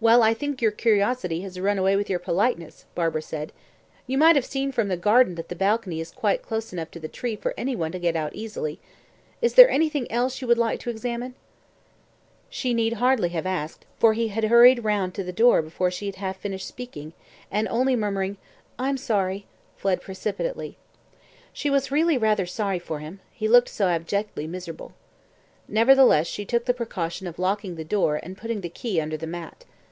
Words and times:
"Well, 0.00 0.22
I 0.22 0.32
think 0.32 0.62
your 0.62 0.70
curiosity 0.70 1.40
has 1.40 1.58
run 1.58 1.76
away 1.76 1.96
with 1.96 2.08
your 2.08 2.20
politeness," 2.20 2.84
Barbara 2.94 3.20
said. 3.20 3.52
"You 4.06 4.16
might 4.16 4.36
have 4.36 4.44
seen 4.44 4.70
from 4.70 4.86
the 4.86 4.96
garden 4.96 5.34
that 5.34 5.48
the 5.48 5.56
balcony 5.56 6.00
is 6.00 6.12
quite 6.12 6.40
close 6.40 6.72
enough 6.72 6.92
to 6.92 7.00
the 7.00 7.08
tree 7.08 7.34
for 7.34 7.52
any 7.58 7.74
one 7.74 7.90
to 7.90 7.98
get 7.98 8.14
out 8.14 8.32
easily. 8.32 8.78
Is 9.42 9.54
there 9.54 9.68
anything 9.68 10.08
else 10.08 10.40
you 10.40 10.46
would 10.46 10.56
like 10.56 10.78
to 10.82 10.90
examine?" 10.90 11.34
She 12.48 12.74
need 12.74 12.92
hardly 13.02 13.30
have 13.30 13.44
asked, 13.44 13.86
for 13.98 14.12
he 14.14 14.28
had 14.28 14.44
hurried 14.44 14.84
round 14.84 15.14
to 15.14 15.24
the 15.24 15.32
door 15.32 15.62
before 15.62 15.90
she 15.90 16.06
had 16.06 16.14
half 16.14 16.36
finished 16.36 16.68
speaking, 16.68 17.12
and, 17.50 17.66
only 17.66 17.96
murmuring, 17.96 18.36
"I'm 18.78 18.98
sorry," 18.98 19.46
fled 19.76 20.00
precipitately. 20.00 20.76
She 21.52 21.70
was 21.70 21.90
really 21.90 22.16
rather 22.16 22.46
sorry 22.46 22.78
for 22.78 23.00
him; 23.00 23.18
he 23.32 23.48
looked 23.48 23.68
so 23.68 23.88
abjectly 23.88 24.46
miserable. 24.46 24.92
Nevertheless, 25.66 26.28
she 26.28 26.44
took 26.44 26.66
the 26.66 26.72
precaution 26.72 27.26
of 27.26 27.40
locking 27.40 27.74
the 27.74 27.82
door 27.82 28.20
and 28.22 28.38
putting 28.38 28.60
the 28.60 28.68
key 28.68 29.00
under 29.00 29.16
the 29.16 29.26
mat. 29.26 29.64